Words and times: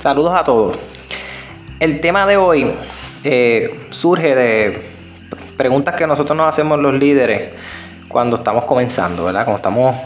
Saludos 0.00 0.34
a 0.34 0.42
todos. 0.44 0.78
El 1.78 2.00
tema 2.00 2.24
de 2.24 2.38
hoy 2.38 2.72
eh, 3.22 3.80
surge 3.90 4.34
de 4.34 4.82
preguntas 5.58 5.94
que 5.94 6.06
nosotros 6.06 6.34
nos 6.34 6.48
hacemos 6.48 6.78
los 6.78 6.94
líderes 6.94 7.50
cuando 8.08 8.36
estamos 8.36 8.64
comenzando, 8.64 9.26
¿verdad? 9.26 9.44
Cuando 9.44 9.58
estamos 9.58 9.96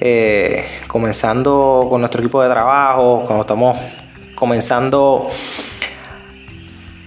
eh, 0.00 0.68
comenzando 0.86 1.88
con 1.90 2.00
nuestro 2.00 2.20
equipo 2.20 2.40
de 2.40 2.50
trabajo, 2.50 3.24
cuando 3.26 3.40
estamos 3.40 3.76
comenzando 4.36 5.28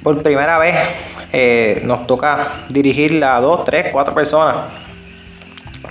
por 0.03 0.21
primera 0.21 0.57
vez, 0.57 0.75
eh, 1.31 1.83
nos 1.85 2.05
toca 2.05 2.47
dirigir 2.67 3.23
a 3.23 3.39
dos, 3.39 3.63
tres, 3.63 3.93
cuatro 3.93 4.13
personas. 4.13 4.57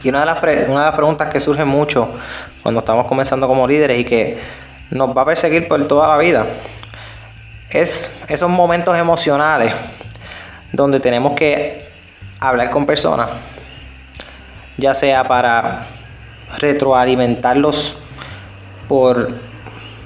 Y 0.03 0.11
una 0.11 0.21
de 0.21 0.27
las 0.27 0.95
preguntas 0.95 1.33
que 1.33 1.41
surge 1.41 1.65
mucho 1.65 2.07
cuando 2.63 2.81
estamos 2.81 3.07
comenzando 3.07 3.49
como 3.49 3.67
líderes 3.67 3.99
y 3.99 4.05
que 4.05 4.64
nos 4.95 5.15
va 5.15 5.23
a 5.23 5.25
perseguir 5.27 5.69
por 5.69 5.87
toda 5.87 6.09
la 6.09 6.17
vida 6.17 6.47
es 7.69 8.23
esos 8.29 8.49
momentos 8.49 8.97
emocionales 8.97 9.75
donde 10.73 11.01
tenemos 11.01 11.35
que 11.35 11.85
hablar 12.41 12.71
con 12.71 12.87
personas, 12.87 13.31
ya 14.77 14.95
sea 14.95 15.25
para 15.25 15.87
retroalimentarlos 16.59 17.97
por 18.87 19.29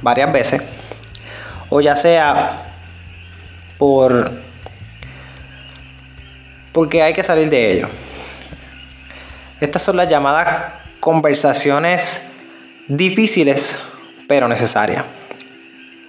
varias 0.00 0.32
veces, 0.32 0.62
o 1.68 1.80
ya 1.82 1.94
sea 1.94 2.62
por 3.76 4.30
porque 6.72 7.02
hay 7.02 7.12
que 7.12 7.22
salir 7.22 7.50
de 7.50 7.72
ello. 7.72 7.88
Estas 9.60 9.82
son 9.82 9.96
las 9.96 10.08
llamadas 10.08 10.72
conversaciones 11.00 12.30
difíciles 12.86 13.76
pero 14.28 14.46
necesarias. 14.46 15.04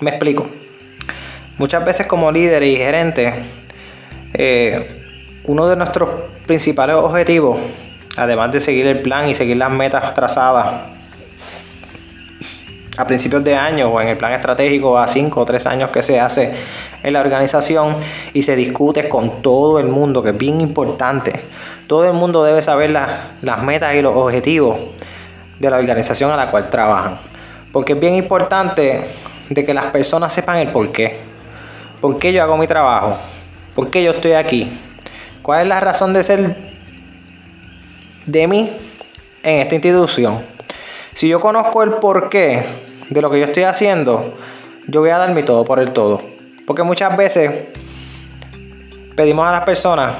Me 0.01 0.11
explico. 0.11 0.47
Muchas 1.57 1.83
veces 1.83 2.05
como 2.05 2.31
líder 2.31 2.61
y 2.63 2.75
gerente, 2.75 3.33
eh, 4.33 5.03
uno 5.45 5.67
de 5.67 5.75
nuestros 5.75 6.09
principales 6.45 6.95
objetivos, 6.95 7.57
además 8.17 8.51
de 8.51 8.59
seguir 8.59 8.85
el 8.85 9.01
plan 9.01 9.27
y 9.27 9.35
seguir 9.35 9.57
las 9.57 9.71
metas 9.71 10.13
trazadas 10.13 10.83
a 12.97 13.07
principios 13.07 13.43
de 13.43 13.55
año 13.55 13.87
o 13.87 14.01
en 14.01 14.09
el 14.09 14.17
plan 14.17 14.33
estratégico 14.33 14.99
a 14.99 15.07
cinco 15.07 15.41
o 15.41 15.45
tres 15.45 15.65
años 15.65 15.89
que 15.89 16.01
se 16.01 16.19
hace 16.19 16.53
en 17.01 17.13
la 17.13 17.21
organización 17.21 17.95
y 18.33 18.41
se 18.43 18.57
discute 18.57 19.07
con 19.07 19.41
todo 19.41 19.79
el 19.79 19.87
mundo, 19.87 20.21
que 20.21 20.29
es 20.29 20.37
bien 20.37 20.59
importante. 20.59 21.41
Todo 21.87 22.05
el 22.05 22.13
mundo 22.13 22.43
debe 22.43 22.61
saber 22.61 22.89
las 22.89 23.63
metas 23.63 23.95
y 23.95 24.01
los 24.01 24.15
objetivos 24.15 24.77
de 25.59 25.69
la 25.69 25.77
organización 25.77 26.31
a 26.31 26.37
la 26.37 26.51
cual 26.51 26.69
trabajan. 26.69 27.17
Porque 27.71 27.93
es 27.93 27.99
bien 27.99 28.15
importante 28.15 29.05
de 29.49 29.65
que 29.65 29.73
las 29.73 29.85
personas 29.85 30.33
sepan 30.33 30.57
el 30.57 30.69
por 30.69 30.91
qué. 30.91 31.17
¿Por 32.01 32.17
qué 32.17 32.33
yo 32.33 32.41
hago 32.41 32.57
mi 32.57 32.67
trabajo? 32.67 33.17
¿Por 33.75 33.89
qué 33.89 34.03
yo 34.03 34.11
estoy 34.11 34.33
aquí? 34.33 34.71
¿Cuál 35.41 35.61
es 35.61 35.67
la 35.67 35.79
razón 35.79 36.13
de 36.13 36.23
ser 36.23 36.55
de 38.25 38.47
mí 38.47 38.71
en 39.43 39.59
esta 39.59 39.75
institución? 39.75 40.39
Si 41.13 41.27
yo 41.27 41.39
conozco 41.39 41.83
el 41.83 41.93
porqué 41.93 42.63
de 43.09 43.21
lo 43.21 43.29
que 43.29 43.39
yo 43.39 43.45
estoy 43.45 43.63
haciendo, 43.63 44.37
yo 44.87 45.01
voy 45.01 45.09
a 45.09 45.17
dar 45.17 45.33
mi 45.33 45.43
todo 45.43 45.65
por 45.65 45.79
el 45.79 45.91
todo. 45.91 46.21
Porque 46.65 46.83
muchas 46.83 47.15
veces 47.17 47.51
pedimos 49.15 49.47
a 49.47 49.51
las 49.51 49.63
personas 49.63 50.13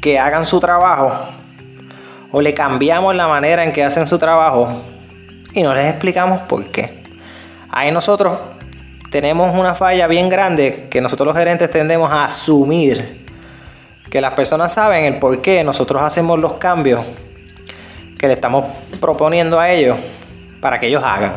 que 0.00 0.18
hagan 0.18 0.44
su 0.44 0.60
trabajo 0.60 1.12
o 2.30 2.40
le 2.40 2.54
cambiamos 2.54 3.16
la 3.16 3.26
manera 3.26 3.64
en 3.64 3.72
que 3.72 3.82
hacen 3.82 4.06
su 4.06 4.18
trabajo 4.18 4.82
y 5.52 5.62
no 5.62 5.74
les 5.74 5.86
explicamos 5.86 6.40
por 6.42 6.64
qué. 6.64 7.02
Ahí 7.70 7.90
nosotros 7.90 8.38
tenemos 9.10 9.54
una 9.56 9.74
falla 9.74 10.06
bien 10.06 10.28
grande 10.28 10.86
que 10.90 11.00
nosotros 11.00 11.28
los 11.28 11.36
gerentes 11.36 11.70
tendemos 11.70 12.10
a 12.10 12.26
asumir 12.26 13.26
que 14.10 14.20
las 14.20 14.34
personas 14.34 14.72
saben 14.72 15.04
el 15.04 15.18
por 15.18 15.40
qué 15.40 15.62
nosotros 15.64 16.02
hacemos 16.02 16.38
los 16.38 16.54
cambios 16.54 17.04
que 18.18 18.26
le 18.26 18.34
estamos 18.34 18.66
proponiendo 19.00 19.60
a 19.60 19.70
ellos 19.70 19.98
para 20.60 20.80
que 20.80 20.86
ellos 20.86 21.02
hagan. 21.04 21.34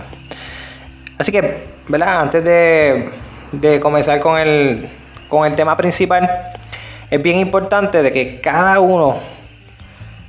Así 1.17 1.31
que, 1.31 1.65
¿verdad? 1.87 2.21
Antes 2.21 2.43
de, 2.43 3.09
de 3.51 3.79
comenzar 3.79 4.19
con 4.19 4.39
el, 4.39 4.89
con 5.27 5.45
el 5.45 5.53
tema 5.53 5.75
principal, 5.75 6.29
es 7.09 7.21
bien 7.21 7.39
importante 7.39 8.01
de 8.01 8.11
que 8.11 8.41
cada 8.41 8.79
uno 8.79 9.17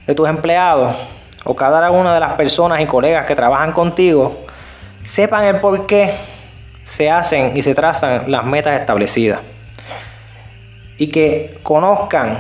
de 0.06 0.14
tus 0.14 0.28
empleados 0.28 0.96
o 1.44 1.56
cada 1.56 1.90
una 1.90 2.14
de 2.14 2.20
las 2.20 2.34
personas 2.34 2.80
y 2.80 2.86
colegas 2.86 3.26
que 3.26 3.34
trabajan 3.34 3.72
contigo 3.72 4.44
sepan 5.04 5.44
el 5.44 5.56
por 5.56 5.86
qué 5.86 6.14
se 6.84 7.10
hacen 7.10 7.56
y 7.56 7.62
se 7.62 7.74
trazan 7.74 8.30
las 8.30 8.44
metas 8.44 8.78
establecidas. 8.78 9.40
Y 10.98 11.08
que 11.08 11.58
conozcan 11.62 12.38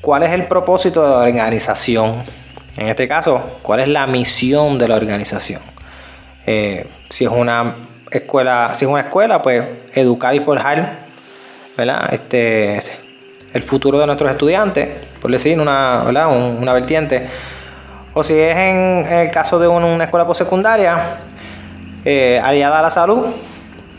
cuál 0.00 0.22
es 0.22 0.32
el 0.32 0.44
propósito 0.46 1.02
de 1.02 1.08
la 1.10 1.16
organización. 1.16 2.22
En 2.76 2.88
este 2.88 3.08
caso, 3.08 3.58
cuál 3.62 3.80
es 3.80 3.88
la 3.88 4.06
misión 4.06 4.78
de 4.78 4.88
la 4.88 4.96
organización. 4.96 5.62
Eh, 6.46 6.86
si 7.08 7.24
es 7.24 7.30
una 7.30 7.74
escuela, 8.10 8.72
si 8.74 8.84
es 8.84 8.90
una 8.90 9.02
escuela, 9.02 9.40
pues 9.40 9.64
educar 9.94 10.34
y 10.34 10.40
forjar, 10.40 10.98
¿verdad? 11.76 12.12
Este, 12.12 12.82
el 13.52 13.62
futuro 13.62 13.98
de 13.98 14.06
nuestros 14.06 14.30
estudiantes, 14.30 14.88
por 15.20 15.30
decir 15.30 15.58
una, 15.58 16.04
una 16.04 16.72
vertiente. 16.72 17.28
O 18.12 18.24
si 18.24 18.34
es 18.38 18.56
en, 18.56 19.06
el 19.06 19.30
caso 19.30 19.58
de 19.58 19.68
una 19.68 20.04
escuela 20.04 20.26
postsecundaria, 20.26 20.98
eh, 22.04 22.40
aliada 22.42 22.80
a 22.80 22.82
la 22.82 22.90
salud, 22.90 23.26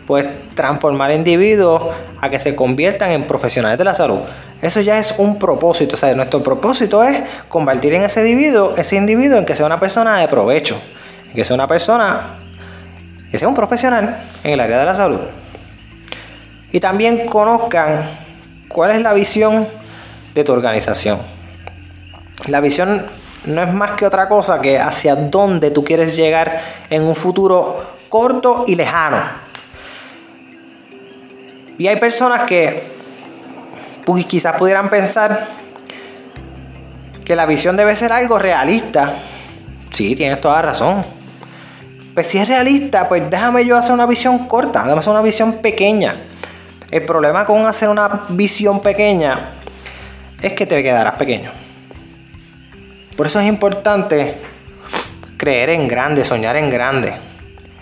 pues 0.05 0.25
transformar 0.55 1.11
individuos 1.11 1.83
a 2.19 2.29
que 2.29 2.39
se 2.39 2.55
conviertan 2.55 3.11
en 3.11 3.23
profesionales 3.23 3.77
de 3.77 3.83
la 3.85 3.93
salud. 3.93 4.19
Eso 4.61 4.81
ya 4.81 4.99
es 4.99 5.15
un 5.17 5.39
propósito. 5.39 5.93
O 5.93 5.97
sea, 5.97 6.13
nuestro 6.13 6.43
propósito 6.43 7.03
es 7.03 7.21
convertir 7.47 7.93
en 7.93 8.03
ese 8.03 8.19
individuo, 8.27 8.73
ese 8.75 8.97
individuo 8.97 9.37
en 9.37 9.45
que 9.45 9.55
sea 9.55 9.65
una 9.65 9.79
persona 9.79 10.17
de 10.17 10.27
provecho, 10.27 10.79
en 11.29 11.35
que 11.35 11.45
sea 11.45 11.53
una 11.53 11.67
persona, 11.67 12.37
que 13.31 13.39
sea 13.39 13.47
un 13.47 13.55
profesional 13.55 14.17
en 14.43 14.51
el 14.51 14.59
área 14.59 14.79
de 14.79 14.85
la 14.85 14.95
salud. 14.95 15.21
Y 16.73 16.79
también 16.79 17.25
conozcan 17.27 18.09
cuál 18.67 18.91
es 18.91 19.01
la 19.01 19.13
visión 19.13 19.67
de 20.35 20.43
tu 20.43 20.51
organización. 20.51 21.19
La 22.47 22.59
visión 22.59 23.03
no 23.45 23.63
es 23.63 23.73
más 23.73 23.91
que 23.91 24.05
otra 24.05 24.27
cosa 24.27 24.61
que 24.61 24.79
hacia 24.79 25.15
dónde 25.15 25.71
tú 25.71 25.83
quieres 25.83 26.15
llegar 26.15 26.61
en 26.89 27.03
un 27.03 27.15
futuro 27.15 27.83
corto 28.09 28.65
y 28.67 28.75
lejano. 28.75 29.21
Y 31.77 31.87
hay 31.87 31.95
personas 31.95 32.43
que 32.43 32.83
quizás 34.27 34.55
pudieran 34.57 34.89
pensar 34.89 35.47
que 37.25 37.35
la 37.35 37.45
visión 37.45 37.77
debe 37.77 37.95
ser 37.95 38.13
algo 38.13 38.37
realista. 38.37 39.13
Sí, 39.91 40.15
tienes 40.15 40.39
toda 40.41 40.61
razón. 40.61 41.03
Pues 42.13 42.27
si 42.27 42.37
es 42.37 42.47
realista, 42.47 43.07
pues 43.07 43.29
déjame 43.29 43.65
yo 43.65 43.77
hacer 43.77 43.93
una 43.93 44.05
visión 44.05 44.47
corta, 44.47 44.83
déjame 44.83 44.99
hacer 44.99 45.11
una 45.11 45.21
visión 45.21 45.53
pequeña. 45.53 46.15
El 46.91 47.05
problema 47.05 47.45
con 47.45 47.65
hacer 47.65 47.87
una 47.87 48.25
visión 48.29 48.81
pequeña 48.81 49.51
es 50.41 50.53
que 50.53 50.65
te 50.65 50.83
quedarás 50.83 51.15
pequeño. 51.15 51.51
Por 53.15 53.27
eso 53.27 53.39
es 53.39 53.47
importante 53.47 54.35
creer 55.37 55.69
en 55.69 55.87
grande, 55.87 56.23
soñar 56.23 56.55
en 56.55 56.69
grande. 56.69 57.13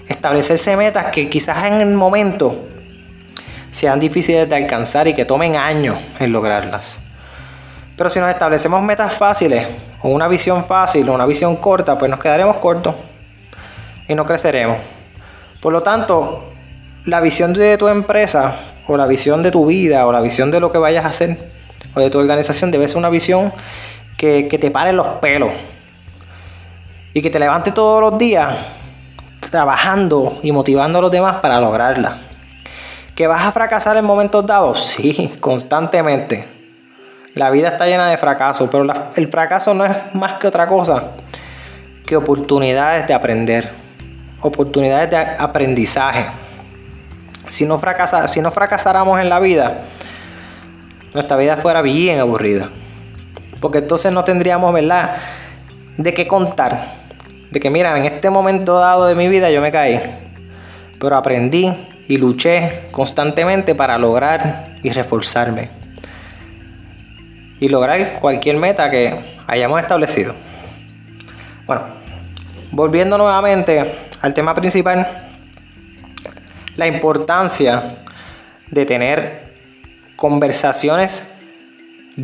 Establecerse 0.07 0.75
metas 0.75 1.07
que 1.11 1.29
quizás 1.29 1.65
en 1.65 1.81
el 1.81 1.93
momento 1.93 2.55
sean 3.71 3.99
difíciles 3.99 4.49
de 4.49 4.55
alcanzar 4.55 5.07
y 5.07 5.13
que 5.13 5.25
tomen 5.25 5.55
años 5.55 5.97
en 6.19 6.31
lograrlas. 6.31 6.99
Pero 7.95 8.09
si 8.09 8.19
nos 8.19 8.29
establecemos 8.29 8.81
metas 8.81 9.13
fáciles, 9.13 9.67
o 10.01 10.09
una 10.09 10.27
visión 10.27 10.63
fácil, 10.63 11.07
o 11.09 11.13
una 11.13 11.25
visión 11.25 11.57
corta, 11.57 11.97
pues 11.97 12.09
nos 12.09 12.19
quedaremos 12.19 12.55
cortos 12.57 12.95
y 14.07 14.15
no 14.15 14.25
creceremos. 14.25 14.77
Por 15.61 15.73
lo 15.73 15.83
tanto, 15.83 16.45
la 17.05 17.19
visión 17.19 17.53
de 17.53 17.77
tu 17.77 17.89
empresa, 17.89 18.55
o 18.87 18.95
la 18.95 19.05
visión 19.05 19.43
de 19.43 19.51
tu 19.51 19.65
vida, 19.65 20.07
o 20.07 20.11
la 20.11 20.21
visión 20.21 20.49
de 20.49 20.61
lo 20.61 20.71
que 20.71 20.77
vayas 20.77 21.03
a 21.05 21.09
hacer, 21.09 21.37
o 21.93 21.99
de 21.99 22.09
tu 22.09 22.19
organización, 22.19 22.71
debe 22.71 22.87
ser 22.87 22.97
una 22.97 23.09
visión 23.09 23.51
que, 24.19 24.57
te 24.59 24.69
pare 24.69 24.91
los 24.91 25.07
pelos 25.21 25.51
y 27.13 27.21
que 27.21 27.29
te 27.29 27.39
levante 27.39 27.71
todos 27.71 28.01
los 28.01 28.19
días 28.19 28.53
trabajando 29.49 30.37
y 30.43 30.51
motivando 30.51 30.99
a 30.99 31.01
los 31.01 31.09
demás 31.09 31.37
para 31.37 31.61
lograrla. 31.61 32.19
¿Que 33.15 33.27
vas 33.27 33.45
a 33.45 33.51
fracasar 33.53 33.95
en 33.95 34.03
momentos 34.05 34.45
dados? 34.45 34.83
Sí, 34.99 35.33
constantemente. 35.39 36.45
La 37.33 37.49
vida 37.49 37.69
está 37.69 37.85
llena 37.85 38.09
de 38.09 38.17
fracasos, 38.17 38.67
pero 38.69 38.85
el 39.15 39.27
fracaso 39.29 39.73
no 39.73 39.85
es 39.85 39.95
más 40.13 40.33
que 40.33 40.47
otra 40.47 40.67
cosa 40.67 41.03
que 42.05 42.17
oportunidades 42.17 43.07
de 43.07 43.13
aprender, 43.13 43.69
oportunidades 44.41 45.11
de 45.11 45.17
aprendizaje. 45.17 46.25
Si 47.49 47.65
no, 47.65 47.79
si 48.27 48.41
no 48.41 48.51
fracasáramos 48.51 49.21
en 49.21 49.29
la 49.29 49.39
vida, 49.39 49.81
nuestra 51.13 51.37
vida 51.37 51.55
fuera 51.55 51.81
bien 51.81 52.19
aburrida. 52.19 52.69
Porque 53.59 53.79
entonces 53.79 54.11
no 54.11 54.23
tendríamos, 54.23 54.73
¿verdad?, 54.73 55.17
de 55.97 56.13
qué 56.13 56.27
contar. 56.27 56.85
De 57.51 57.59
que, 57.59 57.69
mira, 57.69 57.97
en 57.97 58.05
este 58.05 58.29
momento 58.29 58.79
dado 58.79 59.07
de 59.07 59.15
mi 59.15 59.27
vida 59.27 59.49
yo 59.51 59.61
me 59.61 59.71
caí, 59.71 59.99
pero 60.99 61.15
aprendí 61.15 61.71
y 62.07 62.17
luché 62.17 62.87
constantemente 62.91 63.75
para 63.75 63.97
lograr 63.97 64.69
y 64.81 64.89
reforzarme. 64.89 65.69
Y 67.59 67.67
lograr 67.67 68.19
cualquier 68.19 68.55
meta 68.55 68.89
que 68.89 69.13
hayamos 69.47 69.81
establecido. 69.81 70.33
Bueno, 71.65 71.81
volviendo 72.71 73.17
nuevamente 73.17 73.95
al 74.21 74.33
tema 74.33 74.55
principal, 74.55 75.07
la 76.75 76.87
importancia 76.87 77.97
de 78.71 78.85
tener 78.85 79.43
conversaciones 80.15 81.33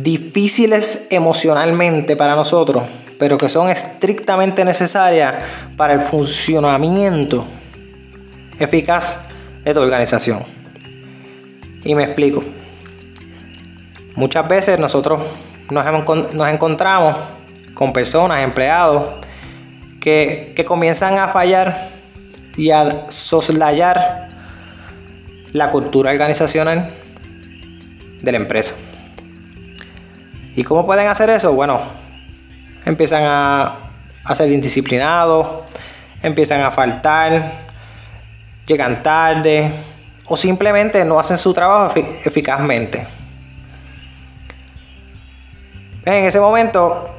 difíciles 0.02 1.06
emocionalmente 1.10 2.16
para 2.16 2.34
nosotros, 2.34 2.84
pero 3.18 3.38
que 3.38 3.48
son 3.48 3.70
estrictamente 3.70 4.64
necesarias 4.64 5.34
para 5.76 5.94
el 5.94 6.00
funcionamiento 6.00 7.46
eficaz 8.58 9.20
de 9.64 9.74
tu 9.74 9.80
organización. 9.80 10.40
Y 11.84 11.94
me 11.94 12.04
explico. 12.04 12.42
Muchas 14.14 14.48
veces 14.48 14.78
nosotros 14.78 15.22
nos, 15.70 15.84
nos 16.34 16.48
encontramos 16.48 17.16
con 17.74 17.92
personas, 17.92 18.42
empleados, 18.42 19.24
que, 20.00 20.52
que 20.56 20.64
comienzan 20.64 21.18
a 21.18 21.28
fallar 21.28 21.90
y 22.56 22.70
a 22.70 23.10
soslayar 23.10 24.28
la 25.52 25.70
cultura 25.70 26.10
organizacional 26.10 26.90
de 28.22 28.32
la 28.32 28.38
empresa. 28.38 28.76
¿Y 30.56 30.64
cómo 30.64 30.86
pueden 30.86 31.06
hacer 31.06 31.28
eso? 31.28 31.52
Bueno, 31.52 31.80
empiezan 32.86 33.22
a, 33.24 33.76
a 34.24 34.34
ser 34.34 34.50
indisciplinados, 34.50 35.46
empiezan 36.22 36.62
a 36.62 36.70
faltar, 36.70 37.52
llegan 38.66 39.02
tarde 39.02 39.70
o 40.26 40.36
simplemente 40.36 41.04
no 41.04 41.20
hacen 41.20 41.36
su 41.36 41.52
trabajo 41.52 41.92
eficazmente. 42.24 43.06
En 46.06 46.24
ese 46.24 46.40
momento 46.40 47.10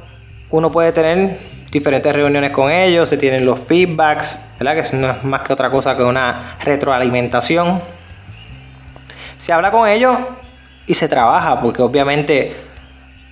uno 0.50 0.72
puede 0.72 0.90
tener 0.92 1.38
diferentes 1.70 2.12
reuniones 2.12 2.50
con 2.50 2.72
ellos, 2.72 3.08
se 3.08 3.18
tienen 3.18 3.44
los 3.44 3.60
feedbacks, 3.60 4.36
¿verdad? 4.58 4.82
Que 4.82 4.96
no 4.96 5.10
es 5.10 5.24
más 5.24 5.42
que 5.42 5.52
otra 5.52 5.70
cosa 5.70 5.96
que 5.96 6.02
una 6.02 6.56
retroalimentación. 6.60 7.80
Se 9.38 9.52
habla 9.52 9.70
con 9.70 9.88
ellos 9.88 10.18
y 10.86 10.94
se 10.94 11.06
trabaja, 11.06 11.60
porque 11.60 11.82
obviamente 11.82 12.67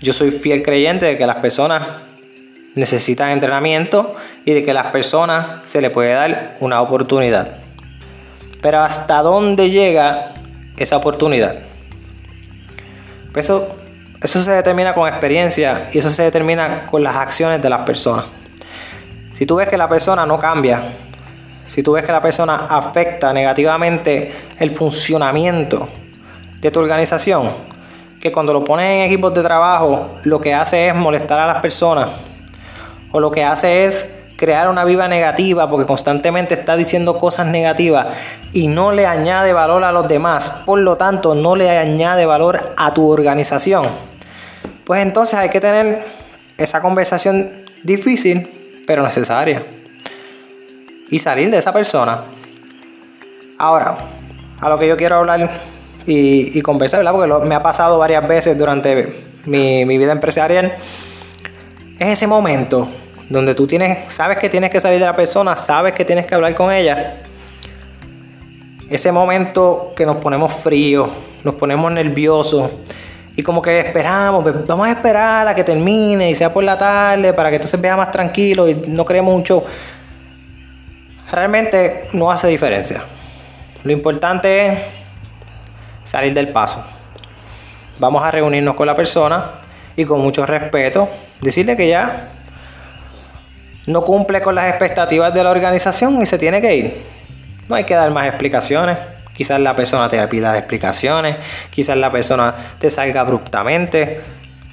yo 0.01 0.13
soy 0.13 0.31
fiel 0.31 0.63
creyente 0.63 1.07
de 1.07 1.19
que 1.19 1.27
las 1.27 1.37
personas 1.37 1.83
necesitan 2.75 3.31
entrenamiento 3.31 4.15
y 4.45 4.53
de 4.53 4.65
que 4.65 4.73
las 4.73 4.93
personas 4.93 5.47
se 5.65 5.81
les 5.81 5.91
puede 5.91 6.13
dar 6.13 6.57
una 6.61 6.81
oportunidad. 6.83 7.57
Pero 8.61 8.81
¿hasta 8.81 9.23
dónde 9.23 9.71
llega 9.71 10.35
esa 10.77 10.97
oportunidad? 10.97 11.57
Pues 13.33 13.47
eso, 13.47 13.69
eso 14.23 14.43
se 14.43 14.53
determina 14.53 14.95
con 14.95 15.09
experiencia 15.09 15.89
y 15.93 15.99
eso 15.99 16.11
se 16.11 16.23
determina 16.23 16.87
con 16.87 17.03
las 17.03 17.17
acciones 17.17 17.63
de 17.63 17.71
las 17.71 17.81
personas. 17.81 18.27
Si 19.33 19.47
tú 19.47 19.57
ves 19.57 19.69
que 19.69 19.77
la 19.77 19.89
persona 19.89 20.25
no 20.27 20.39
cambia, 20.39 20.83
si 21.69 21.83
tú 21.83 21.93
ves 21.93 22.05
que 22.05 22.13
la 22.13 22.21
persona 22.21 22.67
afecta 22.69 23.33
negativamente 23.33 24.35
el 24.59 24.71
funcionamiento 24.71 25.89
de 26.61 26.71
tu 26.71 26.81
organización, 26.81 27.51
que 28.27 28.33
cuando 28.33 28.53
lo 28.53 28.65
pones 28.65 28.87
en 28.87 29.03
equipos 29.03 29.33
de 29.35 29.43
trabajo, 29.43 30.19
lo 30.25 30.41
que 30.41 30.53
hace 30.53 30.89
es 30.89 30.95
molestar 30.95 31.39
a 31.39 31.47
las 31.47 31.61
personas. 31.61 32.09
O 33.13 33.21
lo 33.21 33.31
que 33.31 33.45
hace 33.45 33.85
es 33.85 34.17
crear 34.37 34.69
una 34.69 34.85
viva 34.85 35.07
negativa 35.07 35.71
porque 35.71 35.87
constantemente 35.87 36.55
está 36.55 36.77
diciendo 36.77 37.19
cosas 37.19 37.47
negativas 37.47 38.07
y 38.53 38.67
no 38.67 38.91
le 38.91 39.07
añade 39.07 39.53
valor 39.53 39.85
a 39.85 39.93
los 39.93 40.09
demás. 40.09 40.63
Por 40.67 40.81
lo 40.81 40.97
tanto, 40.97 41.35
no 41.35 41.55
le 41.55 41.71
añade 41.71 42.27
valor 42.27 42.75
a 42.77 42.93
tu 42.93 43.09
organización. 43.09 43.87
Pues 44.85 45.03
entonces 45.03 45.39
hay 45.39 45.49
que 45.49 45.61
tener 45.61 46.05
esa 46.59 46.81
conversación 46.81 47.51
difícil, 47.85 48.83
pero 48.87 49.03
necesaria. 49.03 49.63
Y 51.11 51.19
salir 51.21 51.51
de 51.51 51.59
esa 51.59 51.73
persona. 51.73 52.23
Ahora, 53.59 53.97
a 54.61 54.69
lo 54.69 54.79
que 54.79 54.89
yo 54.89 54.97
quiero 54.97 55.17
hablar 55.17 55.49
y, 56.07 56.61
conversar, 56.63 57.01
¿verdad? 57.01 57.13
Porque 57.13 57.47
me 57.47 57.55
ha 57.55 57.63
pasado 57.63 57.99
varias 57.99 58.27
veces 58.27 58.57
durante 58.57 59.13
mi, 59.45 59.85
vida 59.85 60.13
empresarial. 60.13 60.73
Es 61.99 62.09
ese 62.09 62.27
momento 62.27 62.89
donde 63.29 63.55
tú 63.55 63.67
tienes, 63.67 64.13
sabes 64.13 64.39
que 64.39 64.49
tienes 64.49 64.71
que 64.71 64.81
salir 64.81 65.01
de 65.01 65.07
la 65.07 65.17
persona, 65.17 65.57
sabes 65.57 65.95
que 65.95 66.05
tienes 66.05 66.27
que 66.27 66.35
hablar 66.35 66.55
con 66.55 66.73
ella. 66.73 67.23
Ese 68.89 69.11
momento 69.11 69.93
que 69.97 70.07
nos 70.07 70.17
ponemos 70.17 70.53
fríos, 70.53 71.09
nos 71.43 71.57
ponemos 71.57 71.91
nerviosos 71.91 72.71
y 73.35 73.43
como 73.43 73.61
que 73.61 73.81
esperamos, 73.81 74.43
pues, 74.45 74.67
vamos 74.67 74.87
a 74.87 74.93
esperar 74.93 75.49
a 75.49 75.55
que 75.55 75.65
termine 75.65 76.31
y 76.31 76.35
sea 76.35 76.53
por 76.53 76.63
la 76.63 76.79
tarde 76.79 77.33
para 77.35 77.51
que 77.51 77.57
entonces 77.57 77.81
vea 77.81 77.97
más 77.97 78.13
tranquilo 78.13 78.69
y 78.69 78.75
no 78.87 79.05
creemos 79.05 79.35
un 79.35 79.43
show. 79.43 79.65
Realmente 81.31 82.09
no 82.13 82.31
hace 82.31 82.47
diferencia. 82.47 83.03
Lo 83.83 83.93
importante 83.93 84.67
es 84.67 84.79
salir 86.07 86.33
del 86.33 86.49
paso. 86.49 86.83
Vamos 87.99 88.23
a 88.23 88.31
reunirnos 88.31 88.75
con 88.75 88.87
la 88.87 88.95
persona 88.95 89.45
y 89.95 90.05
con 90.05 90.21
mucho 90.21 90.47
respeto 90.47 91.09
decirle 91.41 91.77
que 91.77 91.89
ya 91.89 92.29
no 93.87 94.03
cumple 94.03 94.41
con 94.41 94.55
las 94.55 94.69
expectativas 94.69 95.35
de 95.35 95.45
la 95.45 95.51
organización 95.51 96.21
y 96.23 96.27
se 96.27 96.39
tiene 96.39 96.63
que 96.63 96.75
ir. 96.75 97.05
No 97.69 97.77
hay 97.77 97.85
que 97.85 97.95
dar 97.95 98.11
más 98.11 98.27
explicaciones. 98.29 98.97
Quizás 99.35 99.61
la 99.61 99.77
persona 99.77 100.09
te 100.09 100.27
pida 100.29 100.57
explicaciones, 100.57 101.37
quizás 101.71 101.97
la 101.97 102.11
persona 102.11 102.55
te 102.79 102.89
salga 102.89 103.21
abruptamente. 103.21 104.23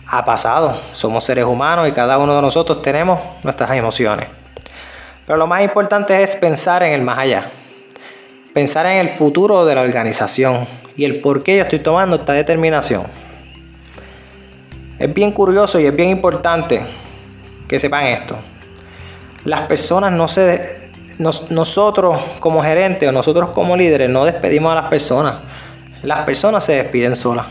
Ha 0.08 0.24
pasado, 0.24 0.80
somos 0.94 1.26
seres 1.26 1.46
humanos 1.46 1.88
y 1.88 1.92
cada 1.92 2.18
uno 2.18 2.36
de 2.36 2.42
nosotros 2.42 2.82
tenemos 2.82 3.20
nuestras 3.44 3.72
emociones. 3.72 4.28
Pero 5.26 5.38
lo 5.38 5.48
más 5.48 5.62
importante 5.64 6.22
es 6.24 6.36
pensar 6.36 6.84
en 6.84 6.94
el 6.94 7.02
más 7.02 7.18
allá 7.18 7.46
pensar 8.54 8.86
en 8.86 9.00
el 9.00 9.10
futuro 9.10 9.66
de 9.66 9.76
la 9.76 9.82
organización 9.82 10.68
y 10.96 11.06
el 11.06 11.22
por 11.22 11.44
qué 11.44 11.58
yo 11.58 11.64
estoy 11.64 11.80
tomando 11.80 12.18
esta 12.18 12.34
determinación. 12.34 13.04
Es 15.00 15.14
bien 15.14 15.32
curioso 15.32 15.80
y 15.80 15.86
es 15.86 15.96
bien 15.96 16.10
importante 16.10 16.82
que 17.68 17.80
sepan 17.80 18.06
esto. 18.06 18.38
Las 19.44 19.68
personas 19.68 20.12
no 20.14 20.28
se... 20.28 20.60
nosotros 21.50 22.22
como 22.40 22.62
gerentes 22.62 23.10
o 23.10 23.12
nosotros 23.12 23.50
como 23.50 23.76
líderes 23.76 24.10
no 24.10 24.26
despedimos 24.26 24.72
a 24.72 24.76
las 24.76 24.90
personas. 24.90 25.40
Las 26.04 26.26
personas 26.26 26.64
se 26.64 26.74
despiden 26.74 27.16
solas. 27.16 27.48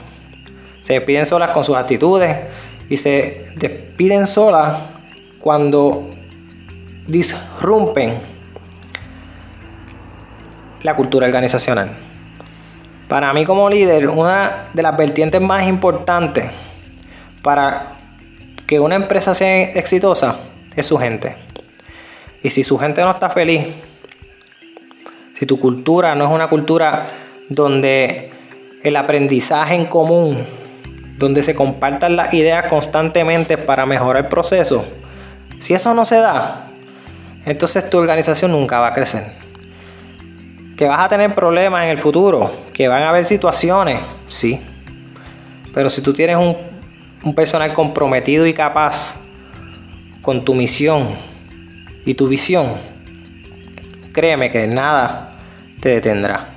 Se 0.83 0.95
despiden 0.95 1.26
solas 1.26 1.50
con 1.50 1.64
sus 1.64 1.76
actitudes 1.76 2.37
y 2.88 2.97
se 2.97 3.47
despiden 3.57 4.26
solas 4.26 4.76
cuando 5.40 6.09
disrumpen 7.07 8.14
la 10.83 10.95
cultura 10.95 11.26
organizacional. 11.26 11.90
Para 13.12 13.35
mí 13.35 13.45
como 13.45 13.69
líder, 13.69 14.09
una 14.09 14.71
de 14.73 14.83
las 14.83 14.97
vertientes 14.97 15.38
más 15.38 15.69
importantes 15.69 16.50
para 17.42 17.88
que 18.66 18.81
una 18.81 18.95
empresa 18.95 19.35
sea 19.35 19.64
exitosa 19.64 20.37
es 20.75 20.87
su 20.87 20.97
gente. 20.97 21.37
Y 22.42 22.49
si 22.49 22.64
su 22.64 22.78
gente 22.78 23.02
no 23.02 23.11
está 23.11 23.28
feliz, 23.28 23.66
si 25.35 25.45
tu 25.45 25.61
cultura 25.61 26.14
no 26.14 26.25
es 26.25 26.31
una 26.31 26.49
cultura 26.49 27.11
donde 27.50 28.31
el 28.83 28.97
aprendizaje 28.97 29.75
en 29.75 29.85
común, 29.85 30.47
donde 31.19 31.42
se 31.42 31.54
compartan 31.54 32.16
las 32.16 32.33
ideas 32.33 32.64
constantemente 32.71 33.59
para 33.59 33.85
mejorar 33.85 34.25
el 34.25 34.31
proceso, 34.31 34.87
si 35.61 35.75
eso 35.75 35.92
no 35.92 36.07
se 36.07 36.16
da, 36.16 36.66
entonces 37.45 37.90
tu 37.90 37.99
organización 37.99 38.52
nunca 38.52 38.81
va 38.81 38.87
a 38.87 38.92
crecer 38.95 39.41
que 40.83 40.89
vas 40.89 40.99
a 40.99 41.09
tener 41.09 41.33
problemas 41.33 41.85
en 41.85 41.91
el 41.91 41.99
futuro, 41.99 42.51
que 42.75 42.89
van 42.89 43.05
a 43.05 43.11
haber 43.11 43.25
situaciones, 43.25 44.01
sí. 44.27 44.61
Pero 45.73 45.89
si 45.89 46.03
tú 46.03 46.12
tienes 46.12 46.37
un, 46.37 46.57
un 47.23 47.37
personal 47.37 47.73
comprometido 47.73 48.49
y 48.49 48.53
capaz 48.53 49.15
con 50.23 50.45
tu 50.45 50.55
misión 50.55 51.11
y 52.05 52.15
tu 52.15 52.27
visión, 52.27 52.73
créeme 54.12 54.51
que 54.51 54.67
nada 54.67 55.35
te 55.79 55.91
detendrá. 55.91 56.49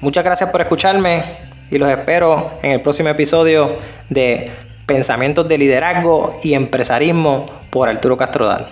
Muchas 0.00 0.24
gracias 0.24 0.48
por 0.48 0.62
escucharme 0.62 1.24
y 1.70 1.76
los 1.76 1.90
espero 1.90 2.52
en 2.62 2.72
el 2.72 2.80
próximo 2.80 3.10
episodio 3.10 3.76
de 4.08 4.50
Pensamientos 4.86 5.46
de 5.46 5.58
Liderazgo 5.58 6.38
y 6.42 6.54
Empresarismo 6.54 7.44
por 7.68 7.90
Arturo 7.90 8.16
Castrodal. 8.16 8.66